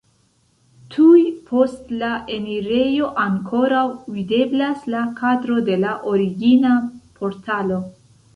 [0.93, 1.19] Tuj
[1.51, 3.83] post la enirejo ankoraŭ
[4.15, 6.73] videblas la kadro de la origina
[7.21, 7.79] portalo.